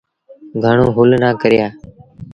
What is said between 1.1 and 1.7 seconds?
نا ڪريآ۔